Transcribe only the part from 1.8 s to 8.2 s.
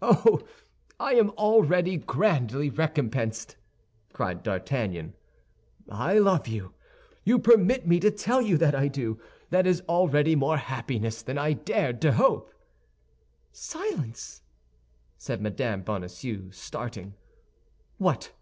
grandly recompensed!" cried D'Artagnan. "I love you; you permit me to